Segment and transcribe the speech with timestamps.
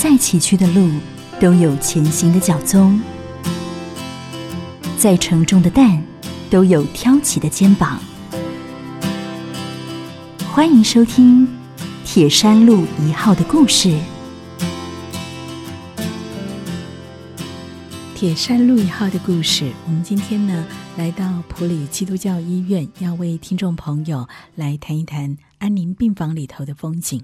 [0.00, 0.88] 再崎岖的路
[1.40, 3.00] 都有前行的脚踪，
[4.96, 6.00] 再沉重的担
[6.48, 7.98] 都有挑起的肩膀。
[10.52, 11.44] 欢迎收听
[12.04, 13.98] 《铁山路一号》的故事。
[18.14, 20.64] 铁山路一号的故事，我们今天呢
[20.96, 27.20] 来到普里基督教医院，要为听众朋友来谈一谈安宁病房里头的风景。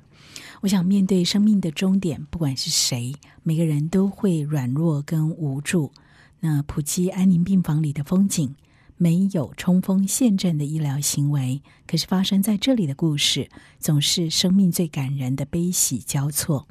[0.62, 5.92] 我想面对生命的终点，不管是谁，每个人都会软弱跟无助。
[6.40, 8.54] 那普吉安宁病房里的风景，
[8.96, 16.66] 没有冲锋陷阵的医疗行为，可是发生在这里的故事，总是生命最感人的悲喜交错。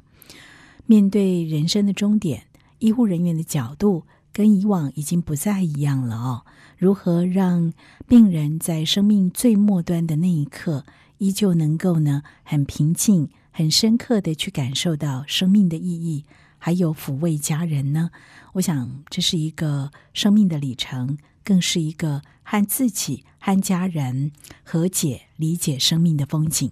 [0.86, 2.44] 面对人生的终点，
[2.78, 4.04] 医护人员的角度。
[4.36, 6.42] 跟以往已经不再一样了哦。
[6.76, 7.72] 如何让
[8.08, 10.84] 病人在生命最末端的那一刻，
[11.18, 16.24] 依旧能够呢很平静、很深刻的去感受到生命的意义，
[16.58, 18.10] 还有抚慰家人呢？
[18.54, 26.70] 我想这是一个生命的里程，更是一个和自己、和家人和解、理解生命的风景。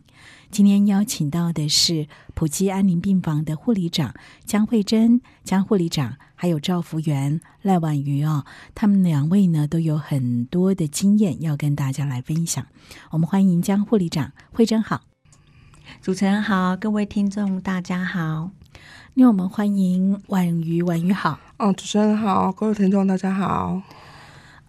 [0.51, 12.67] 今天邀请到的是普吉安宁病房的护理长江慧珍，江护理长，还有赵福元、赖婉瑜哦，他们两位呢都有很多的经验要跟大家来分享。
[13.13, 15.03] 我们欢迎江护理长，慧珍好，
[16.01, 18.51] 主持人好，各位听众大家好。
[19.15, 23.81] 那我们欢迎婉瑜，婉瑜好，哦，主持人好，各位听众大家好。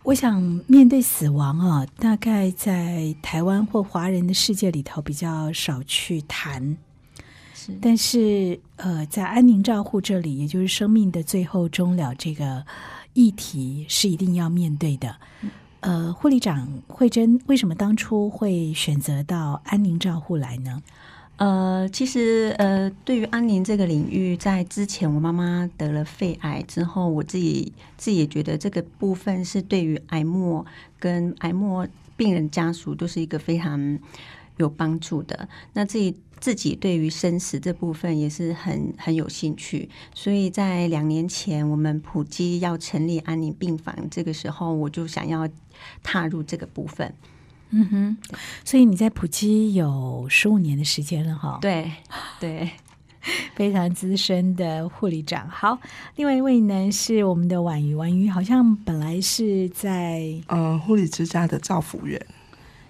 [0.03, 6.77] 我想面对死亡啊，大概在台湾或华人的世界里头比较少去谈。
[7.65, 12.65] 是，但是呃，在安宁照护这里，也就是生命的最后终了这个
[13.13, 15.15] 议题，是一定要面对的。
[15.79, 20.81] 呃，护理长慧珍，为什么当初会选择到安宁照护来呢？
[21.37, 30.65] 呃，其实呃，对于安宁这个领域，在之前我妈妈得了肺癌之后，我自己自己也觉得这个部分是对于癌末
[30.99, 33.99] 跟癌末病人家属都是一个非常
[34.57, 35.47] 有帮助的。
[35.73, 45.47] 那自己自己对于生死这部分也是很很有兴趣，所以在两年前我们普基要成立安宁病房，这个时候我就想要
[46.01, 47.13] 踏入这个部分。
[47.75, 48.17] 嗯哼，
[48.63, 51.57] 所以你在普基有十五年的时间了哈？
[51.59, 51.91] 对
[52.39, 52.69] 对，
[53.55, 55.49] 非常资深的护理长。
[55.49, 55.79] 好，
[56.17, 62.23] 另外一位呢是我们的婉瑜，婉瑜好像本来是在呃护理之家的照护员，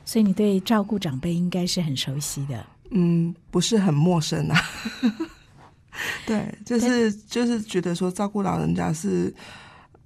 [0.06, 2.66] 所以你对照顾长辈应该是很熟悉的。
[2.92, 4.62] 嗯，不是很陌生啊。
[6.26, 9.34] 对，就是就是觉得说照顾老人家是。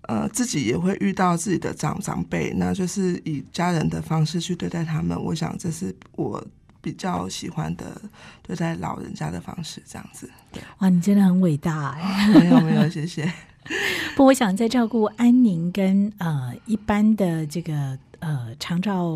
[0.10, 5.22] 呃，自己也会遇到自己的长长辈，那就是以家人的方式去对待他们。
[5.22, 6.42] 我想这是我
[6.80, 8.02] 比较喜欢的
[8.42, 10.32] 对待老人家的方式，这样子。
[10.78, 12.30] 哇，你真的很伟大 哎！
[12.30, 13.30] 没有没有，谢谢。
[14.16, 19.14] 不，我想在照顾安宁跟呃一般的这个呃长照，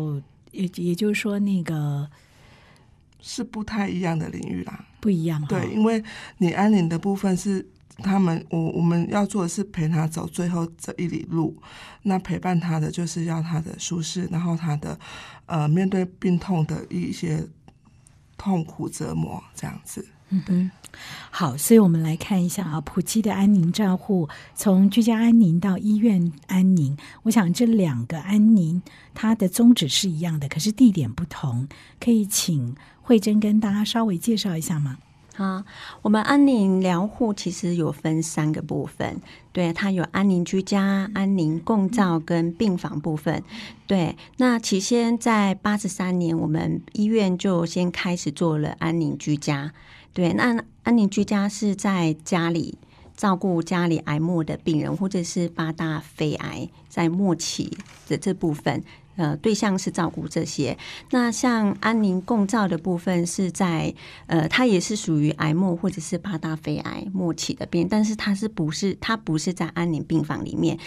[0.52, 2.08] 也也就是说那个
[3.20, 5.44] 是不太一样的领域啦，不一样。
[5.46, 6.02] 对，因为
[6.38, 7.68] 你安宁的部分是。
[7.98, 11.54] 他们，我我们要做的是陪他走最后这一里路，
[12.04, 14.98] 那陪伴他的就是要他的舒适，然后他的
[15.44, 17.46] 呃面对病痛的一些
[18.38, 20.04] 痛苦折磨这样子。
[20.34, 20.70] 嗯哼，
[21.30, 28.80] 好，所以我们来看一下啊，普吉的安宁照护，从居家安宁到医院安宁，我想这两个安宁
[29.12, 31.68] 它的宗旨是一样的，可是地点不同，
[32.00, 34.96] 可以请慧珍跟大家稍微介绍一下吗？
[35.36, 35.64] 啊，
[36.00, 39.20] 我们安宁疗护其实有分三个部分，
[39.52, 43.42] 对，它有安宁居家、安宁共照跟病房部分。
[43.86, 49.72] 对，那起先在八十三年，我们医院就先开始做了安宁居家。
[50.12, 52.76] 对，那安宁居家是在家里
[53.16, 57.76] 照顾家里癌末的病人，或者是八大肺癌在末期
[58.08, 58.82] 的这部分。
[59.16, 60.76] 呃，对象是照顾这些。
[61.10, 63.94] 那像安宁共照的部分是在
[64.26, 70.78] 呃，它也是属于癌末或者是八大肺癌末期的病，但是它是不是它不是在安宁病房里面，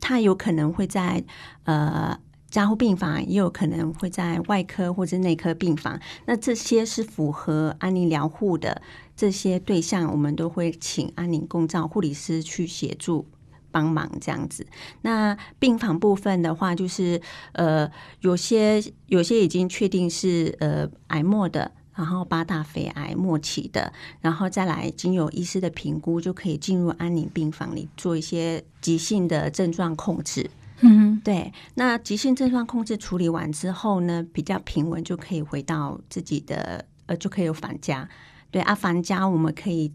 [0.00, 1.24] 它有可能会在
[1.64, 2.16] 呃
[2.54, 5.98] 加护病房，也有可能会在外科或者内科病房。
[6.24, 8.80] 那这些是符合安宁疗护的
[9.16, 13.26] 这些对象，我们都会请安宁共照护理师去协助。
[13.72, 14.64] 帮忙这样子，
[15.02, 17.20] 那病房部分的话，就是
[17.54, 17.90] 呃，
[18.20, 30.48] 有些有些已经确定是呃癌末的，然后八大肺癌末期的，然后再来经由医师的评估，就可以进入安宁病房里做一些急性的症状控制。
[30.80, 31.52] 嗯，对。
[31.74, 38.08] 那急性症状控制处理完之后呢，比较平稳，就可以回到自己的呃，就可以有返家。
[38.50, 39.92] 对啊，返家我们可以。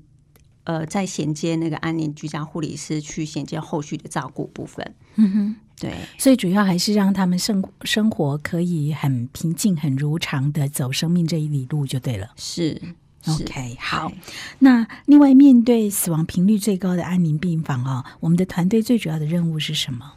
[0.65, 4.95] 呃再衔接那个安宁居家护理师去衔接后续的照顾部分。
[5.15, 12.29] 嗯哼，对，所以主要还是让他们生生活可以很平静、很如常的走生命这一里路就对了。
[12.35, 12.79] 是。
[13.21, 14.11] 是 OK，好。
[14.59, 20.13] 那另外，面对死亡频率最高的安宁病房哦，我们的团队最主要的任务是什么？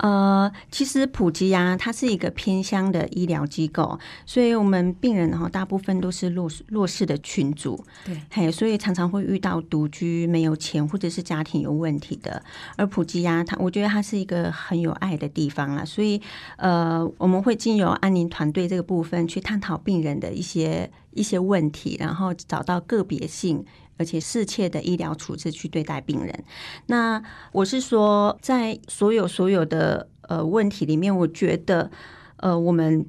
[0.00, 12.42] 呃，其实普吉啊，它是一个偏乡的医疗机构，所以我们病人哈大部分都是弱弱势的群组，对，嘿，所以常常会遇到独居、没有钱或者是家庭有问题的。
[12.76, 16.20] 而普吉啊，它我觉得它是一个很有爱的地方啦，所以
[16.56, 23.64] 呃，我们会经由安宁团队这个部分去探讨病人的一些一些问题，然后找到个别性。
[23.96, 26.44] 而且适切的医疗处置去对待病人。
[26.86, 27.22] 那
[27.52, 31.90] 我是说，在所有所有的呃问题里面，我觉得
[32.36, 33.04] 呃，我们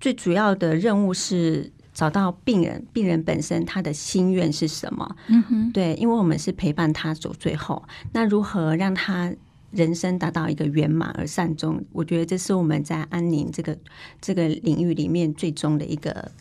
[0.00, 5.16] 最主要的任务是找到病人，病人本身他的心愿是什么？
[5.26, 9.30] 嗯哼，对，因为我们是陪伴他走最后，那如何让他
[9.72, 11.84] 人生达到一个圆满而善终？
[11.92, 13.76] 我觉得这是我们在安宁这个
[14.22, 16.32] 这个领域里面最终的一个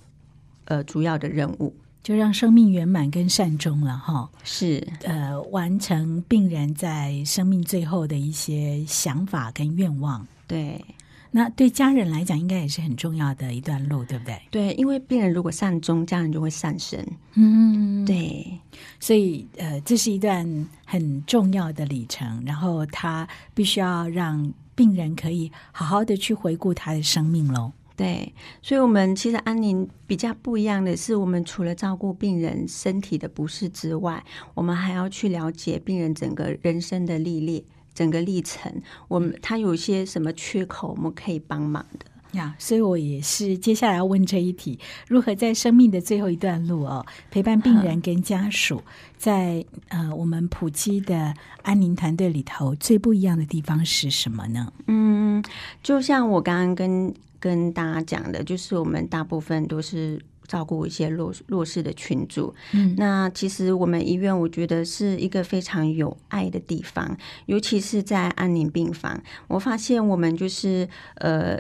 [0.69, 1.75] 呃主要的任务。
[2.01, 4.27] 就让生命圆满跟善终了哈。
[4.45, 10.25] 是，呃，完成病人在生命最后的一些想法跟愿望。
[10.48, 10.83] 对
[11.30, 14.42] 那对家人来讲，应该也是很重要的一段路，对不对？
[14.50, 17.06] 对，因为病人如果善终，家人就会善生。
[17.36, 18.60] 嗯，对，
[19.00, 22.42] 所以呃，这是一段很重要的里程。
[22.45, 27.71] 然后他必须要让病人可以好好的去回顾他的生命喽。
[28.00, 34.24] 对，所以，我们其实安宁比较不一样的是，我们除了照顾病人身体的不适之外，
[34.54, 37.62] 我们还要去了解病人整个人生的历练、
[37.94, 38.72] 整个历程。
[39.10, 42.06] 我们他有些什么缺口，我们可以帮忙的。
[42.38, 44.80] 呀，所以我也是接下来要问这一题：
[45.10, 48.81] 如何在生命的最后一段路哦，陪伴病人跟家属，
[49.18, 54.72] 在呃我们普基的安宁团队里头，最不一样的地方是什么呢？
[54.88, 55.44] 嗯，
[55.84, 62.54] 就像我刚刚跟跟大家讲的，就是我们大部分都是照顾一些弱弱势的群组。
[62.74, 71.60] 嗯那其实我们医院，我觉得是一个非常有爱的地方，尤其是在安宁病房，我发现我们就是呃。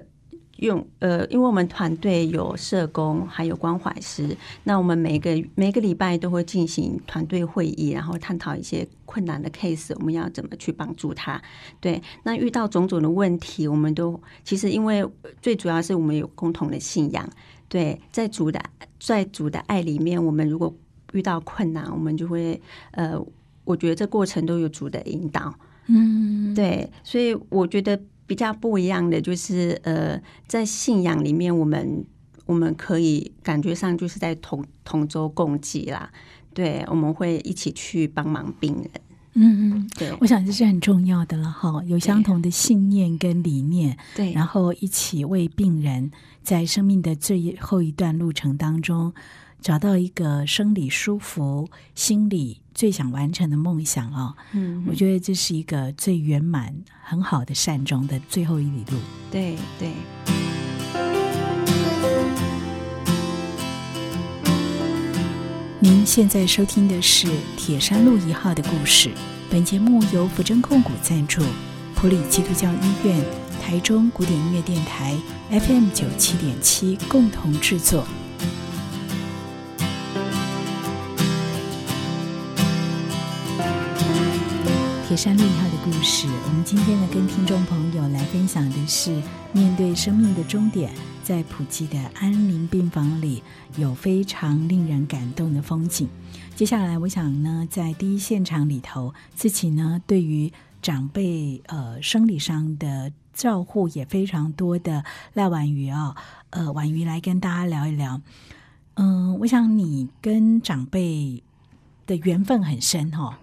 [0.61, 11.41] 用呃，因为我们团队有社工，还有关怀师，那我们每个每个礼拜都会进行团队会议，然后探讨一些困难的 case，我们要怎么去帮助他。
[11.79, 15.05] 对，那遇到种种的问题，我们都其实因为
[15.41, 17.27] 最主要是我们有共同的信仰，
[17.67, 18.61] 对，在主的
[18.99, 20.73] 在主的爱里面，我们如果
[21.13, 22.61] 遇到困难，我们就会
[22.91, 23.19] 呃，
[23.63, 25.53] 我觉得这过程都有主的引导，
[25.87, 27.99] 嗯，对，所以我觉得
[28.29, 32.05] 比较不一样的就是呃，在信仰里面，我们
[32.45, 36.11] 我们可以感觉上就是在同同舟共济啦，
[36.53, 38.91] 对，我们会一起去帮忙病人，
[39.33, 40.13] 嗯嗯，对。
[40.21, 46.11] 我想这是很重要的了哈，有相同的信念跟理念，对，然后一起为病人
[46.43, 49.11] 在生命的最后一段路程当中，
[49.61, 54.35] 找到一个生理舒服、心里最想完成的梦想哦。
[54.53, 56.73] 嗯我觉得这是一个最圆满、
[57.03, 58.97] 很好的善终的最后一里路。
[59.29, 59.91] 对对。
[65.81, 69.11] 您现在收听的是铁山路一号的故事。
[69.49, 71.41] 本节目由福珍控股赞助，
[71.95, 73.23] 普里基督教医院、
[73.61, 75.17] 台中古典音乐电台
[75.49, 78.05] FM 九七点七共同制作。
[85.09, 89.19] 铁山路一号的故事，我们今天呢跟听众朋友来分享的是，
[89.51, 93.41] 面对生命的终点，在普吉的安宁病房里
[93.75, 96.07] 有非常令人感动的风景。
[96.55, 106.15] 接下来，我想呢，在第一现场里头，自己呢对于长辈呃生理上的照护也非常多的赖婉瑜啊、
[106.51, 108.21] 呃婉瑜来跟大家聊一聊。
[108.93, 111.41] 嗯、我想你跟长辈
[112.05, 113.33] 的缘分很深哦，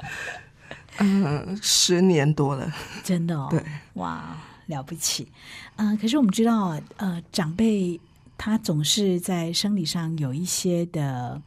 [0.98, 2.72] 嗯，十年多了，
[3.04, 3.62] 真的哦，对，
[3.94, 4.36] 哇，
[4.66, 5.28] 了不起。
[5.76, 8.00] 呃，可是我们知道，呃，长辈
[8.38, 11.40] 他总是在生理上有一些的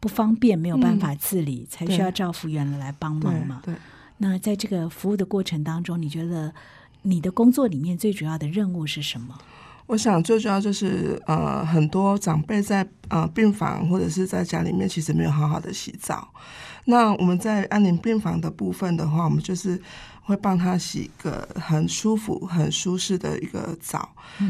[0.00, 3.60] 不方便，没有办法自理，才需要照服员来帮忙嘛。
[3.62, 3.74] 对。
[4.18, 6.54] 那在这个服务的过程当中，你觉得
[7.02, 9.36] 你的工作里面最主要的任务是什么？
[9.86, 16.26] 我想最主要就是呃，很多长辈在呃病房或者是在家里面，其实没有好好的洗澡。
[16.86, 19.80] 那我们在安宁病房的部分的话，我们就是
[20.22, 24.08] 会帮他洗一个很舒服、很舒适的一个澡，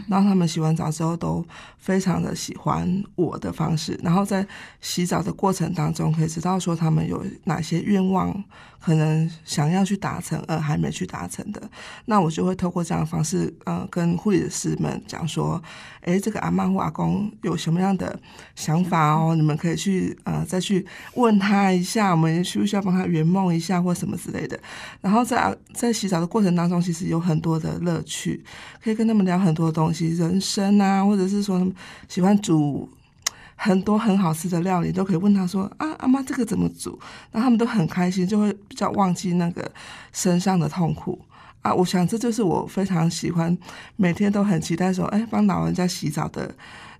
[0.08, 1.44] 然后他们洗完澡之后都
[1.78, 4.46] 非常的喜欢我的方式，然后在
[4.80, 8.42] 洗澡的过程当中，可以知道说他们有哪些愿望，
[8.84, 11.62] 可能想要去达成，而还没去达成的，
[12.04, 15.62] 那我就会透过这样的方式，呃，跟护理师们讲说，
[16.02, 18.18] 哎，这个阿妈或阿公有什么样的
[18.54, 24.60] 想法哦，你们可以去呃再去问他一下，我们需不需要帮他圆梦一下或什么之类的，
[25.00, 28.44] 然后在在洗澡的过程当中，其实有很多的乐趣，
[28.82, 31.66] 可以跟他们聊很多东西，人生啊，或者是说
[32.06, 32.86] 喜欢煮
[33.56, 36.98] 很多很好吃的料理，都可以问他说啊，阿妈这个怎么煮？
[37.32, 39.70] 那他们都很开心，就会比较忘记那个
[40.12, 41.18] 身上的痛苦
[41.62, 41.72] 啊。
[41.72, 43.56] 我想这就是我非常喜欢，
[43.96, 46.54] 每天都很期待说，哎，帮老人家洗澡的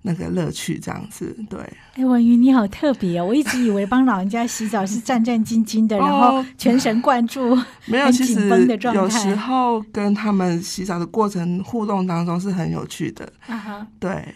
[0.07, 1.35] 那个乐趣，这样子。
[1.49, 1.59] 对，
[1.95, 3.25] 哎，文瑜你好特别哦！
[3.25, 7.57] 我一直以为帮老人家洗澡是战战兢兢的，然后全神贯注，
[7.87, 8.49] 没有，很其实
[8.93, 13.27] 有时候跟他们洗澡的过程互动当中是很有趣的。
[13.47, 13.87] 啊哈。
[13.99, 14.27] 对，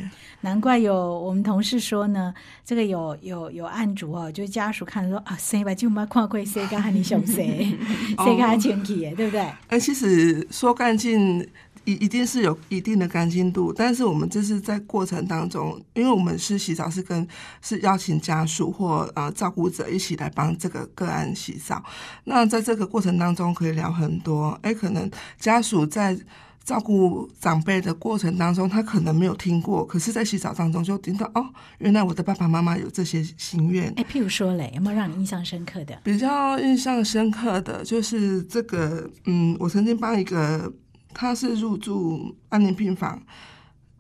[0.41, 2.33] 难怪有我们同事说呢，
[2.65, 7.77] 这个有有有案主哦，就是家属看说啊，谁把就把看过谁跟和你小谁，
[8.25, 9.47] 谁跟他前去耶，对不对？
[9.69, 11.47] 哎，其实说干净
[11.89, 17.27] 一一定是有一定的干净度，但是我们这是在过程当中，因为我们是洗澡是跟
[17.63, 21.83] 是邀请家属或呃照顾者一起来帮这个个案洗澡。
[22.25, 26.19] 那在这个过程当中可以聊很多，哎，可能家属在。
[26.65, 31.43] 照顾长辈的过程当中，他可能没有听过，可是，在洗澡当中就听到哦，
[31.79, 33.91] 原来我的爸爸妈妈有这些心愿。
[33.97, 35.99] 哎，譬如说嘞，有没有让你印象深刻的？
[36.05, 40.71] 比较印象深刻的就是这个，嗯，我曾经帮一个，
[41.13, 43.23] 他是入住安宁病房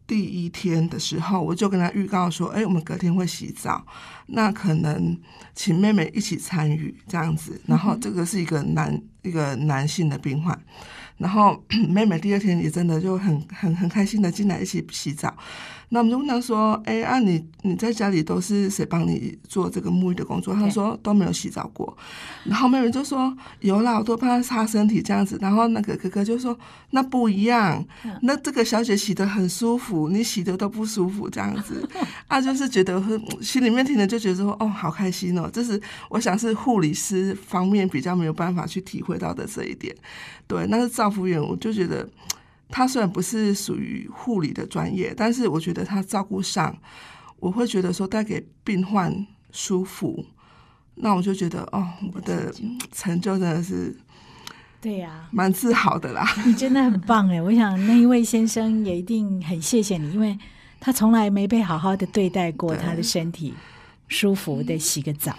[0.06, 3.86] 第一天的时候，我就跟他预告说，哎，我们隔天会洗澡，
[4.28, 5.18] 那可能
[5.54, 7.60] 请妹妹一起参与这样子。
[7.66, 10.58] 然后这个是一个男一个男性的病患，
[11.18, 15.36] 然后 妹妹第二天也真的就很很很开心的进来一起洗澡。
[15.90, 21.96] 那我们就问他说：“哎，啊你你在家里都是谁帮你做这个沐浴的工作？”他说都没有洗澡过。
[22.44, 26.58] 然后妹妹就说：“有啦，我都帮他擦身体这样子。”然后那个哥哥就说
[26.90, 27.82] ：“那不一样，
[28.20, 31.88] 那这个小姐洗的很舒服，你洗的都不舒服这样子。
[32.28, 33.02] ”啊，就是觉得
[33.40, 35.80] 心里面听了就觉得说：“哦，好开心哦！”这是
[36.10, 39.94] 我想是护理师方面比较没有办法去体会到的这一点。
[40.46, 42.06] 对，那是照服员，我就觉得。
[42.70, 46.76] 他虽然不是属于护理的专业，但是我觉得他照顾上，
[47.38, 50.24] 我会觉得说带给病患舒服，
[50.96, 52.52] 那我就觉得哦，我的
[52.92, 53.96] 成就真的是，
[54.80, 56.26] 对呀，蛮自豪的啦。
[56.44, 57.40] 你真的很棒哎！
[57.40, 60.38] 我想那一位先生也一定很谢谢你，因为
[60.78, 63.54] 他从来没被好好的对待过，他的身体
[64.08, 65.34] 舒服的洗个澡，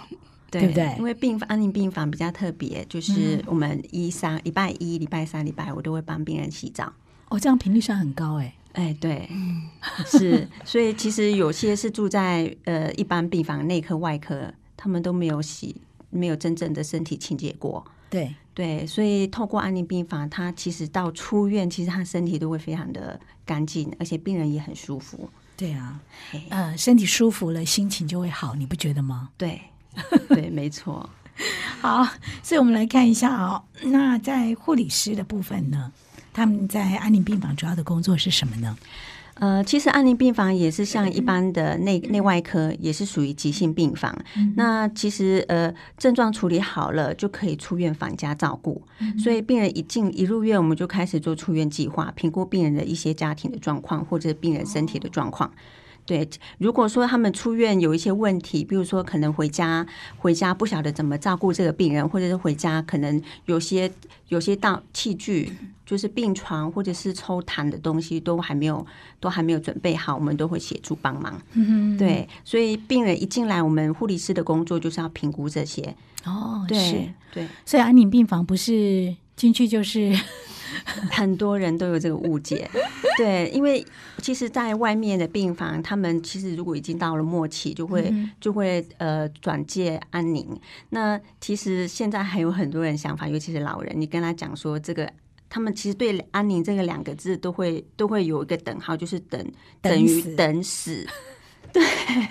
[0.49, 0.95] 对不对？
[0.97, 6.91] 因为病房安宁病房比较特别，就是我们一三礼拜一、礼拜三、礼拜五都会帮病人洗澡。
[7.29, 9.29] 哦，这样频率算很高哎，哎，对，
[10.05, 25.99] 是，所以其实有些是住在呃一般病房内科、外科，他们都没有洗，没有真正的身体清洁过，对对，所以透过安宁病房，他其实到出院，其实他身体都会非常的干净，而且病人也很舒服，对啊，
[26.49, 29.29] 呃，身体舒服了，心情就会好，你不觉得吗？
[29.37, 29.61] 对，
[30.29, 31.09] 对，没错。
[31.79, 32.05] 好，
[32.43, 35.93] 所以我们来看一下哦，那在护理师的部分呢？
[36.39, 38.77] 他们在安宁病房主要的工作是什么呢？
[39.33, 44.17] 呃，其实安宁病房也是像一般的内内外科，也是属于急性病房。
[44.55, 48.81] 那其实呃，症状处理好了就可以出院返家照顾。
[49.21, 55.51] 所以病人一进一入院，我们就开始做出院计划，评估病人的一些家庭的状况或者病人身体的状况。
[56.09, 59.85] 对，如果说他们出院有一些问题，比如说可能回家
[60.17, 63.91] 回家不晓得怎么照顾这个病人，或者是回家可能有些
[64.29, 65.53] 有些到器具，
[65.85, 68.83] 就是病床或者是抽痰的东西都还没有
[69.19, 71.39] 都还没有准备好，我们都会协助帮忙。
[71.53, 75.95] 嗯对，所以病人一进来，我们护理师的工作就是要评估这些。
[76.25, 80.17] 哦，对对，所以安宁病房不是进去就是。
[81.11, 82.69] 很多人都有这个误解，
[83.17, 83.85] 对，因为
[84.21, 90.47] 其实，在外面的病房，他们其实如果已经到了末期，就会就会呃转介安宁。
[90.89, 95.11] 那其实现在还有很多人想法，尤其是老人，你跟他讲说这个，
[95.49, 99.43] 他们其实对安宁这个两个字都会都会有一个等号，就是等
[99.81, 101.05] 等于等死，
[101.71, 101.83] 对，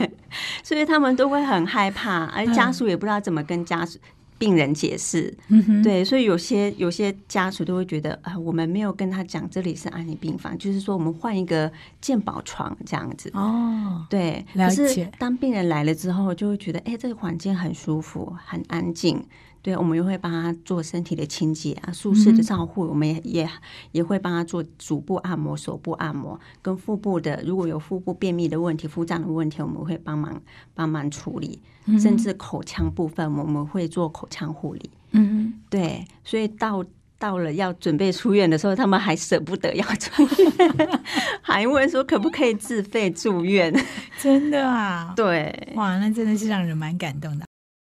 [0.62, 3.98] 所以他们都会很害怕，而家属也不知道怎么跟家属。
[4.38, 5.36] 病人解释，
[5.82, 13.30] 对，所以有些有些家属都会觉得啊，我们没有跟他讲这里是安宁病房，就是说我们换一个健保床这样子。
[13.34, 15.08] 哦，对，可是。
[15.18, 19.22] 当病人来了之后，就会觉得哎，这个环境很舒服，很安静。
[19.68, 23.46] 对，我们也会帮他做身体的清洁啊，舒适的照护，我们也也
[23.92, 30.40] 也会帮他做足部按摩、手部按摩，跟腹部的如果有腹部便秘的问题、腹胀的问题，我们会帮忙
[30.72, 31.60] 帮忙处理，
[32.00, 34.90] 甚至口腔部分我们会做口腔护理。
[35.10, 36.82] 嗯，对，所以到
[37.18, 41.00] 到了要准备出院的时候，他们还舍不得要出院，
[41.42, 43.70] 还问说可不可以自费住院？
[44.18, 47.44] 真的啊，对，哇，那真的是让人蛮感动的。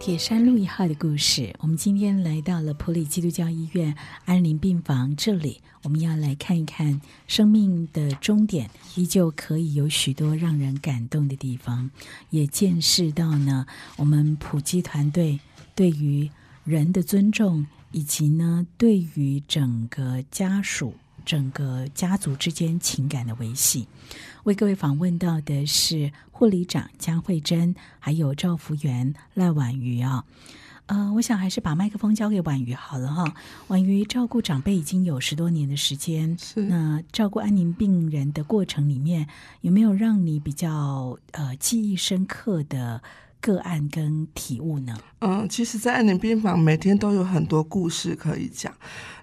[0.00, 11.90] 铁山路一号的故事，我们今天来到了普里基督教医院安宁病房这里，我们要来看一看生命的终点，依旧可以有许多让人感动的地方，
[12.30, 13.66] 也见识到呢
[13.98, 15.38] 我们普基团队
[15.74, 16.30] 对于
[16.64, 20.94] 人的尊重，以及呢对于整个家属、
[21.26, 23.86] 整个家族之间情感的维系。
[24.44, 30.24] 为各位访问到的是护理长江慧珍，还有照服员赖婉瑜啊。
[30.86, 33.34] 呃，我想还是把麦克风交给婉瑜好了哈。
[33.68, 39.28] 婉瑜照顾长辈已经有十多年的时间，是那照顾安宁病人的过程里面，
[39.60, 43.02] 有没有让你比较呃记忆深刻的
[43.42, 44.98] 个案跟体悟呢？
[45.18, 48.72] 嗯，其实，在安宁病房每天都有很多故事可以讲。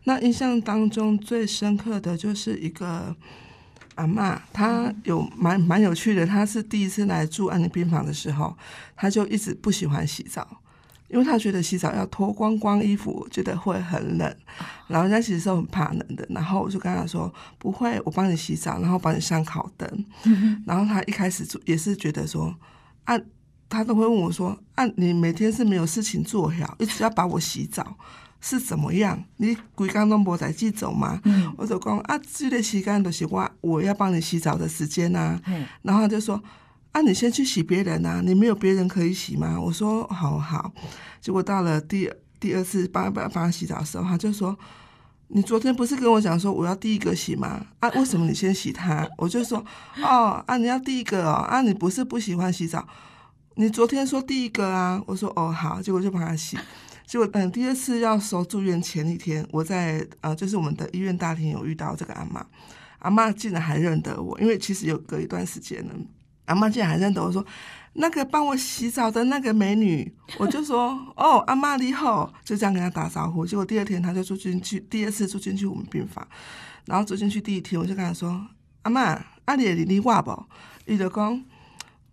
[0.04, 3.16] 那印象当中最深刻的就是一个
[3.98, 6.26] 阿嬷，她有蛮蛮有趣的。
[6.26, 8.56] 她是第一次来住安宁病房的时候，
[8.96, 10.48] 她就一直不喜欢洗澡，
[11.10, 14.38] 因为她觉得洗澡要脱光光衣服，觉得会很冷。
[14.88, 16.26] 然后人家其实是很怕冷的。
[16.30, 20.06] 然后我就跟她说：“不会，我帮你洗澡，然后帮你上烤灯。”
[20.66, 22.56] 然后她一开始就也是觉得说
[23.04, 23.20] ：“啊。”
[23.70, 27.98] 她都会问我说：“啊，你每天是没有事情做呀，一直要把我洗澡，
[28.50, 29.22] 是怎么样？
[29.36, 36.42] 你规工都无在去走吗？”嗯我就讲啊，这个时间都是我我要帮你洗澡的时间呐、嗯然后他就说
[36.94, 40.72] ：“啊，你先去洗别人啊，你没有别人可以洗吗？”我说：“好好。”
[41.20, 44.58] 结果到了第第二次帮帮帮他洗澡的时候，他就说
[45.28, 47.66] ：“你昨天不是跟我讲说我要第一个洗吗？
[47.82, 49.62] 啊，为什么你先洗他？”我就说
[50.02, 52.88] ：“哦，啊，你要第一个哦，啊，你不是不喜欢洗澡。”
[53.60, 56.56] 你昨天说第一个啊，我说哦好，结果就帮他洗。
[57.08, 62.46] 结果嗯，第二次要收住院前一天，我在呃，就是我们的医院大厅有遇到这个阿妈，
[63.00, 65.94] 阿妈竟然还认得我，因为其实有隔一段时间了，
[66.48, 67.46] 阿妈竟然还认得我说
[67.94, 73.46] 那个帮我洗澡的那个美女，我就说哦阿妈你好，就这样跟她打招呼。
[73.46, 76.28] 结果第二天她就住进去，第二次住进去我们病房，
[76.88, 78.46] 然后住进去第一天我就跟她说
[78.82, 79.02] 阿妈，
[79.46, 80.44] 啊你会理我不？
[80.86, 81.42] 伊就讲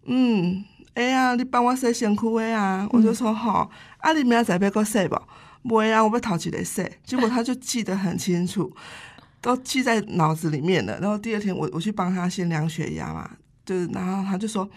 [0.04, 0.64] 嗯。
[0.94, 2.88] 哎呀，你帮我洗身躯的啊！
[2.92, 3.68] 我就说吼，
[4.04, 5.16] 啊，你明仔载要搁洗不？
[5.64, 6.86] 袂啊，我要头一个洗。
[7.04, 8.70] 结果他就记得很清楚，
[9.40, 11.00] 都记在脑子里面了。
[11.00, 13.30] 然后第二天我我去帮他先量血压嘛，
[13.64, 14.68] 就是然后他就说，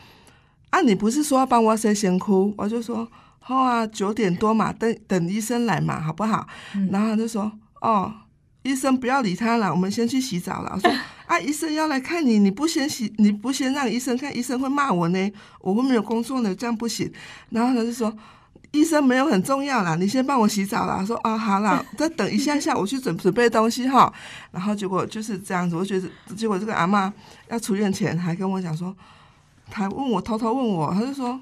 [0.69, 2.53] 啊，你不是说要帮我洗先哭？
[2.57, 3.05] 我就说
[3.39, 6.47] 好啊，九点多嘛，等等医生来嘛，好不好？
[6.89, 8.13] 然后他就说哦。
[8.63, 10.71] 医生不要理他了，我们先去洗澡了。
[10.73, 10.91] 我说
[11.25, 17.09] 啊，医生要来看你，你不先洗，你不先让医生看，医生会骂我呢，我会没有工作呢，这样不行。
[17.49, 18.13] 然后他就说，
[18.71, 21.03] 医生没有很重要啦，你先帮我洗澡啦。
[21.05, 24.11] 说啊，好啦，再等一下下，我去准准备东西哈。
[24.51, 27.13] 然后结果就是这样子，我觉得结果这个阿妈
[27.49, 28.95] 要出院前还跟我讲说，
[29.69, 31.39] 他问我偷偷问我，他就说。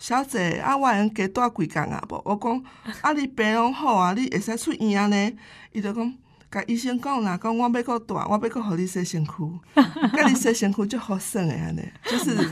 [0.00, 2.00] 小姐，啊，我能加带几工啊？
[2.08, 2.62] 无，我讲，
[3.00, 5.32] 啊，你病拢好啊，你会使出院啊呢？
[5.72, 6.14] 伊就讲，
[6.52, 9.32] 甲医生讲啦，讲我要搁带，我要搁互你洗身躯，
[9.74, 11.82] 甲你洗身躯就好耍诶安尼。
[12.04, 12.48] 就是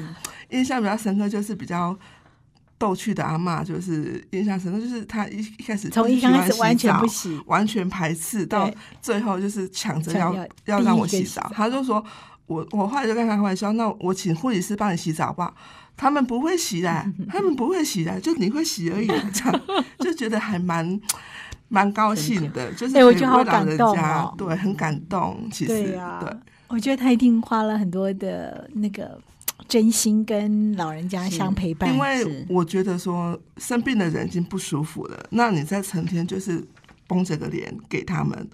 [0.49, 1.97] 印象比较深刻，就是比较
[2.79, 11.53] 逗趣的阿嬷，就是印象深刻，就是她一一开始从一开始完全不洗澡，完全排斥，到最后就是抢着要要要让我洗澡个洗澡。
[11.55, 12.05] 他就说，
[12.47, 15.55] 我我后来就跟他开玩笑，那我请护理师帮你洗澡好不好？
[15.97, 19.61] 他们不会洗的， 他们不会洗的，就你会洗而已，这样
[19.99, 21.01] 就觉得还蛮
[21.69, 25.49] 蛮高兴的，就是觉得好人感动家哦对，很感动。
[25.51, 26.31] 其实对呀、对，
[26.69, 29.19] 我觉得他一定花了很多的那个
[29.69, 36.65] 真心跟老人家相陪伴，因为我觉得说生病的人已经不舒服了，那你在成天就是
[37.07, 38.49] 绷着个脸给他们，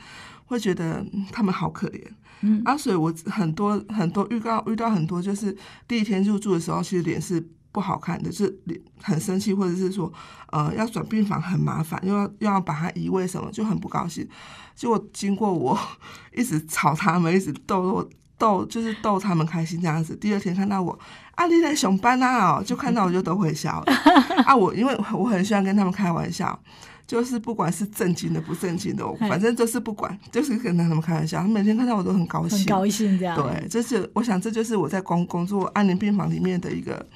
[0.47, 2.03] 会觉得嗯他们好可怜。
[2.45, 10.13] 嗯啊，所以我很多很多遇到遇到很多，就是第一天入住的时候，其实脸是不好看的，就是脸很生气，或者是说
[10.51, 14.29] 呃要转病房很麻烦，又要又要把它移位什么，就很不高兴。
[14.75, 15.79] 结果经过我
[16.35, 18.11] 一直吵他们，一直逗我
[18.43, 20.17] 逗，就是逗他们开心这样子。
[20.17, 20.99] 第二天看到我
[21.37, 22.59] 啊，你在熊班啊？
[22.59, 23.85] 哦，就看到我就都会笑
[24.45, 24.57] 啊。
[24.57, 26.59] 我因为我很喜欢跟他们开玩笑，
[27.07, 31.39] 就是不管是正经的不正经的，反正就是不管，就是跟他们开玩笑。
[31.39, 33.37] 他们每天看到我都很高兴，很高兴这样。
[33.37, 37.07] 对，这是我想这就是我在工工作安宁病房里面的一个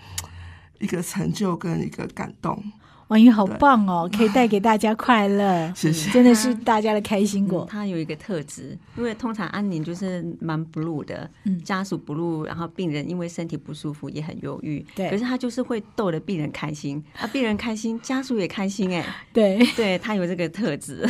[0.79, 2.63] 一个成就跟一个感动。
[3.09, 6.11] 婉瑜好棒哦， 可以带给大家快乐，谢谢。
[6.11, 7.67] 真的是大家的开心果。
[7.71, 11.63] 他有一个特质，因为通常安宁就是蛮 blue 的，嗯。
[11.63, 15.09] 家属 blue，然后病人因为身体不舒服也很忧郁，对。
[15.11, 21.07] 可是他就是会逗得病人开心，啊，病人开心，家属也开心，哎，对，对他有这个特质，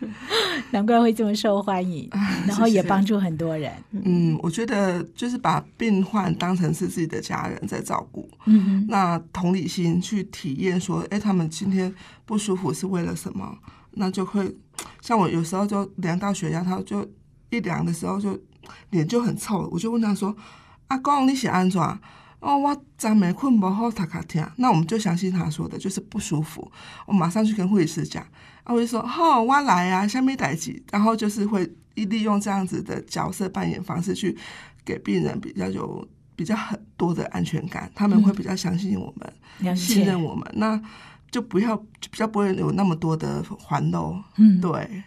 [0.70, 2.08] 难怪会这么受欢迎，
[2.46, 3.72] 然后也帮助很多人。
[3.90, 11.92] 嗯，我觉得就是把病患当成是自己的家人在照顾，嗯哼，那同理心去体验说，哎，他们今天
[12.24, 13.58] 不舒服是为了什么？
[13.92, 14.56] 那就会
[15.00, 17.08] 像我有时候就量到血压，他就
[17.50, 18.38] 一量的时候就
[18.90, 20.34] 脸就很臭，我就问他说
[20.86, 21.80] ：“阿公，你是安怎？”
[22.40, 24.42] 哦，我昨没困不好，他卡听。
[24.56, 26.72] 那我们就相信他说的，就是不舒服。
[27.04, 28.26] 我马上去跟护理师讲，
[28.64, 34.36] 啊，我就说：“好、我来啊，下面代志。”然后就是会利用这样子的角色扮演方式去
[34.84, 39.32] 给病人比较有比较很多的安全感，他们会比较相信我们。
[39.60, 40.04] 了信。
[40.04, 40.80] 任我们，那
[41.30, 44.16] 就不要就比较不会有那么多的环漏。
[44.36, 45.02] 嗯，对，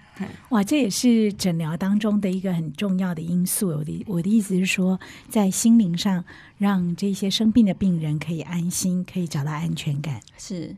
[0.50, 3.70] 哇，这也是诊疗当中的一个很重要的因素。
[3.70, 6.24] 我的我的意思是说，在心灵上
[6.58, 10.22] 让这些生病的病人可以安心，可以找到安全感。
[10.38, 10.76] 是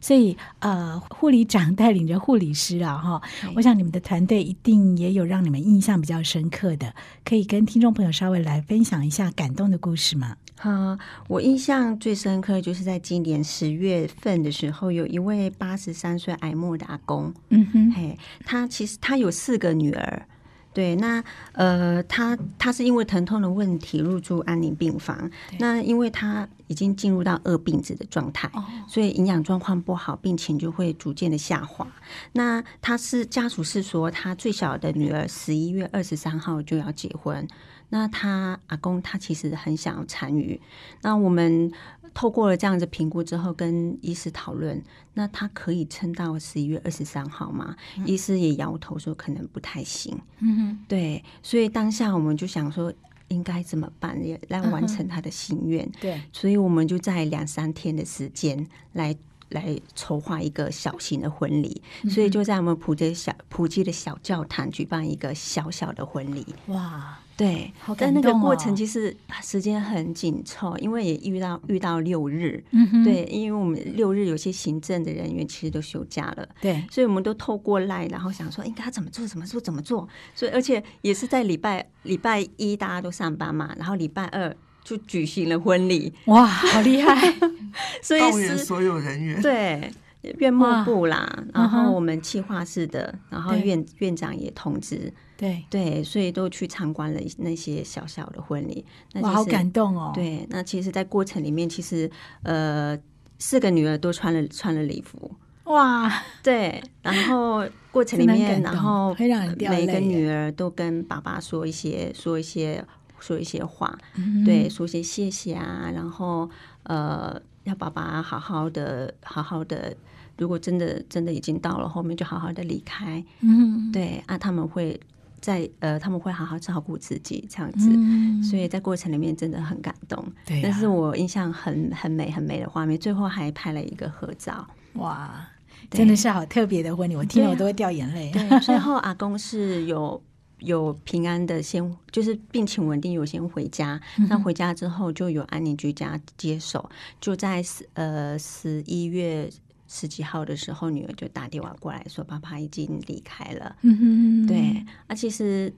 [0.00, 3.22] 所以，呃，护理长带领着护理师啊，哈，
[3.56, 6.94] 我想你们的团队一定也有让你们印象比较深刻的，
[7.24, 10.36] 可以跟听众朋友稍微来分享一下感动的故事吗？
[10.56, 20.26] 哈，我印象最深刻就是在今年十月份的时候，有一位八十三岁癌末的阿公，嗯哼，嘿，他其实他有四个女儿，
[20.74, 31.86] 对，那呃，他他是因为疼痛的问题入住安宁病房，那因为他已经进入到恶病子的状态，哦所以营养状况不好，病情就会逐渐的下滑。
[32.32, 37.46] 那他是家属是说，他最小的女儿十一月二十三号就要结婚，
[37.90, 40.60] 那他阿公他其实很想要参与，
[41.02, 41.70] 那我们。
[42.14, 44.80] 透过了这样子评估之后，跟医师讨论，
[45.14, 47.76] 那他可以撑到十一月二十三号吗？
[48.06, 50.16] 医师也摇头说可能不太行。
[50.38, 52.92] 嗯哼，对，所以当下我们就想说
[53.28, 55.90] 应该怎么办，也来完成他的心愿。
[56.00, 59.16] 对，所以我们就在两三天的时间来
[59.50, 66.46] 来筹划一个小型的婚礼，所以就在我们普吉小普吉的小教堂举办一个小小的婚礼。
[66.66, 76.48] 哇，对好，感但那个过程其实时间很紧凑，因为也遇到遇到六日，嗯哼，对，因为我们六日有些行政的人员其实都休假了。
[76.60, 80.08] 对，所以我们都透过赖，然后想说应该怎么做，怎么做，怎么做。
[80.34, 87.34] 所以而且也是在礼拜礼拜一大家都上班嘛，然后礼拜二就举行了婚礼，哇，好厉害，
[88.00, 89.42] 所以是动员所有人员。
[89.42, 89.90] 对
[90.38, 98.84] 院幕部啦，然后我们企划室的，然后院院长也通知，对，对，所以都去参观了那些小小的婚礼。
[99.12, 102.10] 那哇，好感动哦。，对，那其实，在过程里面，其实
[102.42, 102.98] 呃，
[103.38, 105.30] 四个女儿都穿了穿了礼服，
[105.64, 106.10] 哇，
[106.42, 109.14] 对，然后过程里面，然后
[109.58, 112.84] 每个女儿都跟爸爸说一些说一些
[113.18, 116.48] 说一些话，嗯对，说些谢谢啊，然后
[116.84, 119.96] 呃，要爸爸好好的好好的，
[120.36, 124.98] 如果真的真的已经到了后面，就好好的离开，嗯，对啊，他们会
[125.40, 127.90] 在呃，他们会好好照顾自己这样子。
[127.92, 132.98] 嗯，所以在过程里面真的很感动，对啊那是我印象很很美很美的画面。
[132.98, 135.46] 最后还拍了一个合照，哇，
[135.90, 138.30] 真的是好特别的婚礼，我听了我都会掉眼泪。
[138.32, 140.20] 对，最后阿公是有
[140.60, 144.00] 有平安的先，就是病情稳定，有先回家。
[144.30, 146.88] 那回家之后就有安宁居家接手，
[147.20, 149.50] 就在十呃十一月
[149.86, 153.76] 十几号的时候，女儿就打电话过来说，爸爸已经离开了。
[153.82, 155.72] 嗯哼，对，啊，其实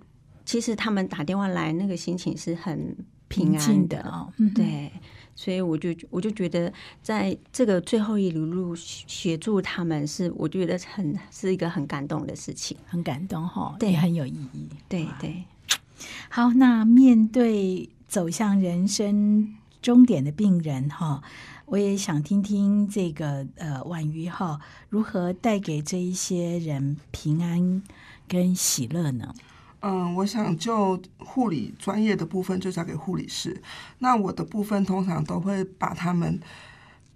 [0.45, 2.97] 其实他们打电话来，那个心情是很
[3.29, 4.92] 平安的哦，嗯哼，对，
[5.35, 12.77] 所以我就我就觉得，在这个最后一里路协助他们是，我觉得很是一个很感动的事情。
[12.87, 14.69] 很感动哈，对很有意义。
[14.88, 15.42] 对对，
[16.31, 21.23] 好，那面对走向人生终点的病人哈，
[21.66, 27.83] 我也想听听这个呃婉瑜哈如何带给这一些人平安
[28.29, 29.35] 跟喜乐呢？
[29.81, 33.61] 嗯，我想就护理专业的部分就交给护理师，
[33.98, 36.40] 那我的部分通常都会把他们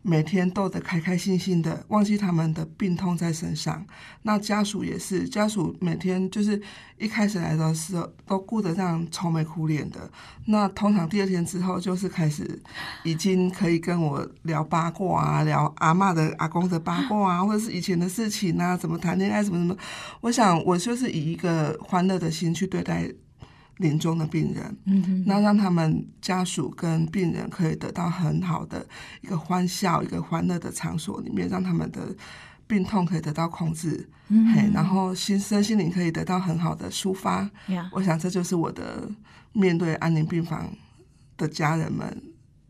[0.03, 3.85] 每天逗得开开心心的，忘记他们的病痛在身上。
[4.23, 6.61] 那家属也是，家属每天就是
[6.97, 10.11] 一开始来的时候都顾得这样愁眉苦脸的。
[10.47, 12.61] 那通常第二天之后，就是开始
[13.05, 19.77] 已经可以跟我聊八卦啊，聊阿嬷的阿公的八卦啊， 或者是以前的事情啊，怎么谈恋爱，什么什么。
[20.23, 23.07] 我想，我就是以一个欢乐的心去对待。
[23.81, 28.87] 临终的病人，嗯，那让他们家属跟病人可以得到很好的
[29.23, 32.15] 一个欢笑、一个欢乐的场所里面，让他们的
[32.67, 37.51] 病痛可以得到控制，嗯，嘿，然后心身心灵可以得到很好的抒发。
[37.93, 39.11] 我想这就是我的
[39.55, 40.71] 面对安宁病房
[41.39, 42.23] 的家人们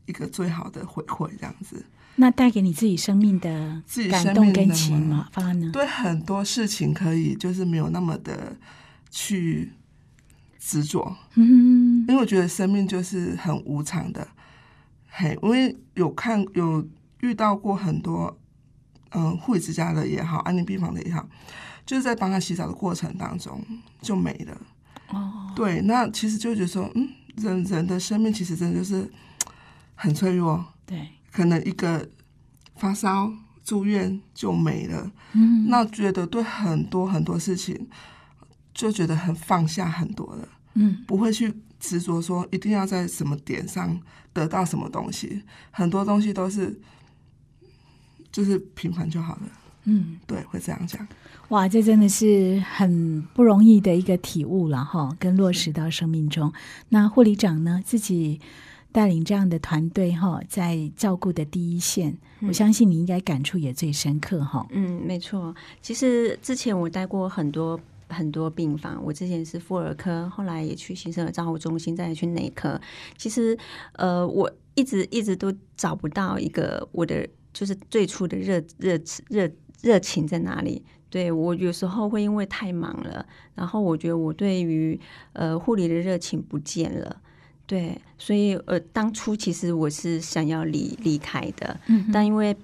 [0.07, 1.85] 一个最好的回馈，这样子。
[2.15, 4.95] 那带给你自己生命的自己感动跟启
[5.33, 5.71] 发呢？
[5.73, 8.57] 对很多事情可以就是没有那么的
[9.11, 9.73] 去。
[10.61, 14.29] 执着，嗯，因为我觉得生命就是很无常的，
[15.09, 16.87] 嘿，因为有看有
[17.21, 18.39] 遇到过很多，
[19.13, 21.27] 嗯，护理之家的也好，安宁病房的也好，
[21.87, 23.59] 就是在帮他洗澡的过程当中
[24.03, 24.61] 就没了，
[25.09, 29.11] 哦，对，那其实就觉得说，嗯，人人的生命其实真的就是
[29.95, 32.07] 很脆弱，对，可能一个
[32.77, 33.33] 发烧
[33.65, 37.89] 住院就没了，嗯，那觉得对很多很多事情。
[38.73, 44.01] 就觉得很放下很多了，嗯，不会去执着说一定要在什么点上
[44.33, 46.81] 得到什么东西，很多东西都是
[48.31, 49.43] 就是平凡就好了，
[49.85, 51.07] 嗯，对，会这样讲。
[51.49, 56.53] 哇，这真的是很不容易的一个体悟了哈，跟落实到生命中。
[56.91, 58.41] 那护理长呢，自己
[58.93, 64.65] 带领这样的团队哈，在照顾的第一线，我相信你应该感触也最深刻哈。
[64.71, 65.53] 嗯，没错。
[65.83, 67.81] 其实之前我带过很多。
[68.11, 72.81] 很多病房，我之前是妇儿科，后来也去新生儿照护中心，再去内科。
[73.17, 73.57] 其实，
[73.93, 80.83] 呃，我一直一直都找不到一个我的就是最初的热热热热情在哪里。
[81.09, 85.01] 对我有时候会因为太忙了，然后我觉得我对于
[85.33, 87.21] 呃护理的热情不见了。
[87.67, 91.81] 对，所以呃当初其实我是想要离离开的，
[92.13, 92.57] 但因为。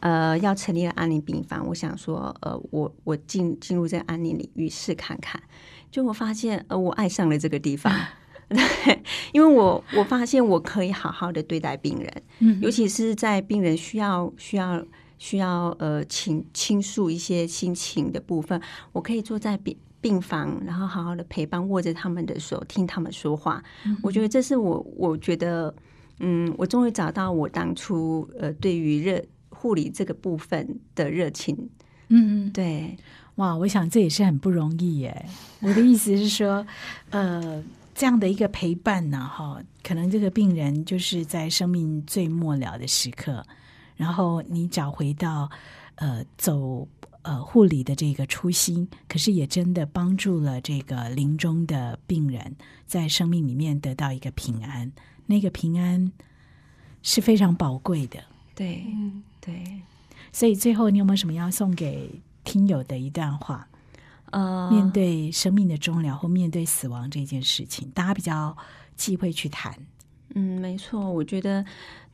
[0.00, 5.42] 呃，要成立了安宁病房，我想说，呃，我我进进入这个安宁领域试看看，
[5.90, 7.92] 就我发现，呃，我爱上了这个地方，
[8.48, 14.82] 对，因为我我发现我可以好好的对待病人，嗯，尤其是在病人需要需要
[15.18, 18.58] 需要呃倾倾诉一些心情的部分，
[18.92, 23.62] 我可以坐在病病房，然后好好的陪伴，握着他们的手，听他们说话，
[24.02, 25.74] 我觉得这是我我觉得，
[26.20, 29.22] 嗯，我终于找到我当初呃对于热。
[29.60, 31.68] 护理这个部分的热情，
[32.08, 32.96] 嗯，对，
[33.34, 35.26] 哇，我想这也是很不容易耶。
[35.60, 36.66] 我的意思是说，
[37.10, 37.62] 呃，
[37.94, 43.44] 这样的一个陪伴呢，哈，可能这个病人就是在生命最末了的时刻，
[43.98, 45.50] 然后你找回到
[45.96, 46.88] 呃走
[47.20, 54.90] 呃护理的这个初心，可是也真的帮助了这个临终的病人在生命里面得到一个平安，
[55.26, 56.10] 那个平安
[57.02, 58.18] 是非常宝贵的，
[58.54, 58.86] 对，
[59.40, 59.82] 对，
[60.32, 63.66] 所以最后你有没有什么要送给听友的一段话？
[64.32, 68.56] 呃，面对生命的终了或面对死亡这件事情，大家比较
[68.96, 69.74] 忌讳去谈。
[70.34, 71.64] 嗯，没错，我觉得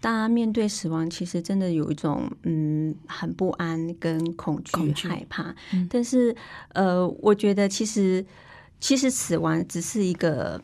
[0.00, 5.54] 大家面对死亡，其实真的有一种嗯很不安跟恐惧、害怕。
[5.90, 6.34] 但是
[6.72, 8.24] 呃，我觉得其实
[8.80, 10.58] 其实死亡只是一个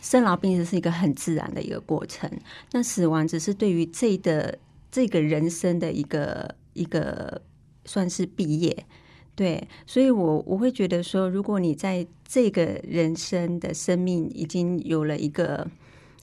[0.00, 2.30] 生老病死是一个很自然的一个过程。
[2.70, 4.58] 那死亡只是对于这的。
[4.96, 7.42] 这个人生的一个一个
[7.84, 8.86] 算是毕业，
[9.34, 15.68] 对，所以我我会觉得说，如果你在这个人生的生命已经有了一个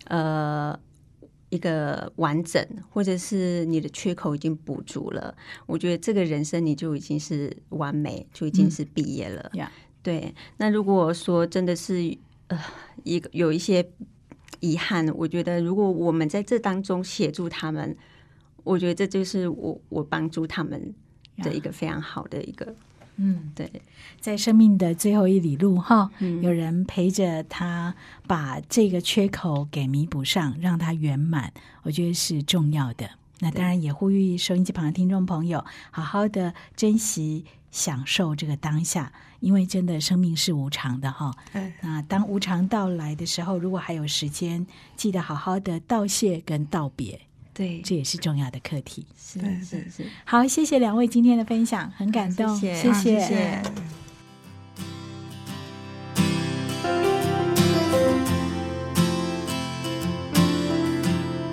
[0.06, 0.76] 呃
[1.52, 9.52] 一个完整，或者是你的缺口已经补足了，我觉得这个人生你就已经是完美，就已经是毕业了。
[10.02, 12.60] 对，那如果说真的是呃
[13.04, 13.88] 一个有一些
[14.62, 17.96] 遗憾，我觉得如果我们在这当中协助他们。
[18.64, 20.94] 我觉得这就是我我帮助他们
[21.38, 22.76] 的一个非常好的一个，
[23.18, 23.70] 嗯，对，
[24.20, 26.10] 在生命的最后一里路哈，
[26.42, 27.94] 有人陪着他
[28.28, 31.52] 把这个缺口给弥补上，让他圆满，
[31.84, 33.10] 我觉得是重要的。
[33.40, 41.36] 那当然也呼吁收音机旁的听众朋友，好好的珍惜、享受这个当下，因为真的生命是无常的哈。
[41.82, 47.20] 那当无常到来的时候，如果还有时间，记得好好的道谢跟道别。
[47.54, 49.06] 对，这也是重要的课题。
[49.16, 52.94] 是是是，好，谢谢两位今天的分享，很感动，谢谢。
[52.94, 53.62] 谢谢。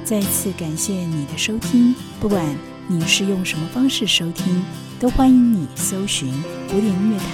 [0.03, 2.45] 再次感谢你的收听，不管
[2.89, 4.65] 你是用什么方式收听，
[4.99, 6.33] 都欢迎你搜寻
[6.69, 7.27] 古典音乐台，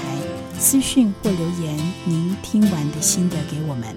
[0.58, 3.96] 私讯或留言您听完的心得给我们，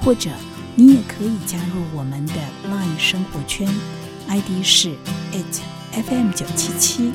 [0.00, 0.30] 或者
[0.76, 2.34] 你也可以加入我们的
[2.70, 3.66] LINE 生活圈
[4.32, 4.88] ，ID 是
[5.32, 5.60] it
[5.92, 7.12] FM 九七七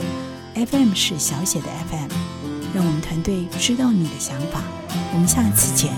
[0.54, 2.10] ，FM 是小写的 FM，
[2.76, 4.62] 让我们团队知道你的想法。
[5.14, 5.92] 我们下次见。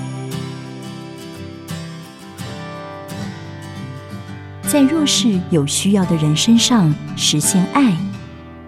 [4.63, 7.97] 在弱势有需要的人身上实现爱，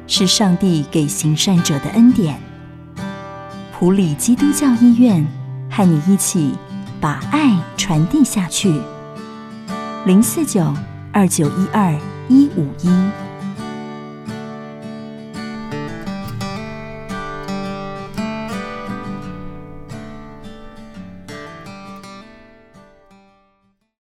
[0.06, 2.38] 是上帝给行善者的恩典。
[3.72, 5.26] 普里基督教医院
[5.70, 6.54] 和你一起
[7.00, 8.82] 把爱传递下去。
[10.06, 10.74] 零四九
[11.14, 11.98] 二九一二
[12.30, 13.21] 一五一。